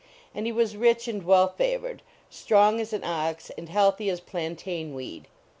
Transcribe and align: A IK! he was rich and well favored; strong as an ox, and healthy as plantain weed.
A 0.33 0.39
IK! 0.39 0.45
he 0.45 0.51
was 0.51 0.75
rich 0.75 1.07
and 1.07 1.21
well 1.23 1.47
favored; 1.47 2.01
strong 2.27 2.81
as 2.81 2.91
an 2.91 3.03
ox, 3.03 3.51
and 3.51 3.69
healthy 3.69 4.09
as 4.09 4.19
plantain 4.19 4.95
weed. 4.95 5.27